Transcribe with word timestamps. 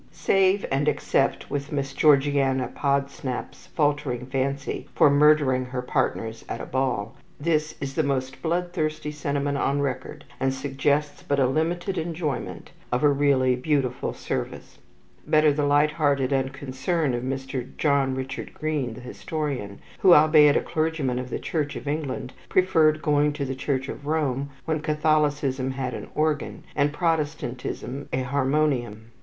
Save 0.11 0.65
and 0.71 0.87
except 0.87 1.45
Miss 1.71 1.93
Georgiana 1.93 2.69
Podsnap's 2.73 3.67
faltering 3.67 4.25
fancy 4.25 4.87
for 4.95 5.11
murdering 5.11 5.65
her 5.65 5.83
partners 5.83 6.43
at 6.49 6.59
a 6.59 6.65
ball, 6.65 7.13
this 7.39 7.75
is 7.79 7.93
the 7.93 8.01
most 8.01 8.41
bloodthirsty 8.41 9.11
sentiment 9.11 9.59
on 9.59 9.79
record, 9.79 10.25
and 10.39 10.55
suggests 10.55 11.21
but 11.21 11.39
a 11.39 11.45
limited 11.45 11.99
enjoyment 11.99 12.71
of 12.91 13.03
a 13.03 13.09
really 13.09 13.55
beautiful 13.55 14.11
service. 14.11 14.79
Better 15.27 15.53
the 15.53 15.67
light 15.67 15.91
hearted 15.91 16.33
unconcern 16.33 17.13
of 17.13 17.21
Mr. 17.21 17.69
John 17.77 18.15
Richard 18.15 18.55
Green, 18.55 18.95
the 18.95 19.01
historian, 19.01 19.77
who, 19.99 20.15
albeit 20.15 20.57
a 20.57 20.61
clergyman 20.61 21.19
of 21.19 21.29
the 21.29 21.37
Church 21.37 21.75
of 21.75 21.87
England, 21.87 22.33
preferred 22.49 23.03
going 23.03 23.33
to 23.33 23.45
the 23.45 23.53
Church 23.53 23.87
of 23.87 24.07
Rome 24.07 24.49
when 24.65 24.79
Catholicism 24.79 25.69
had 25.69 25.93
an 25.93 26.07
organ, 26.15 26.63
and 26.75 26.91
Protestantism, 26.91 28.09
a 28.11 28.23
harmonium. 28.23 29.11